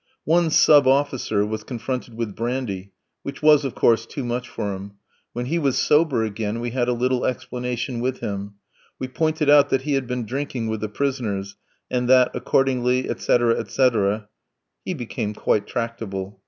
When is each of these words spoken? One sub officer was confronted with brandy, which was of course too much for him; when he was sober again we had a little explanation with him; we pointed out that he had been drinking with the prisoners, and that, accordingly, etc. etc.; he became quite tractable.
One 0.25 0.49
sub 0.49 0.87
officer 0.87 1.45
was 1.45 1.63
confronted 1.63 2.15
with 2.15 2.35
brandy, 2.35 2.91
which 3.21 3.43
was 3.43 3.63
of 3.63 3.75
course 3.75 4.07
too 4.07 4.23
much 4.23 4.49
for 4.49 4.73
him; 4.73 4.93
when 5.33 5.45
he 5.45 5.59
was 5.59 5.77
sober 5.77 6.23
again 6.23 6.59
we 6.59 6.71
had 6.71 6.87
a 6.87 6.93
little 6.93 7.23
explanation 7.23 7.99
with 7.99 8.17
him; 8.19 8.55
we 8.97 9.07
pointed 9.07 9.47
out 9.47 9.69
that 9.69 9.83
he 9.83 9.93
had 9.93 10.07
been 10.07 10.25
drinking 10.25 10.69
with 10.69 10.81
the 10.81 10.89
prisoners, 10.89 11.55
and 11.91 12.09
that, 12.09 12.31
accordingly, 12.35 13.07
etc. 13.11 13.55
etc.; 13.59 14.27
he 14.83 14.95
became 14.95 15.35
quite 15.35 15.67
tractable. 15.67 16.39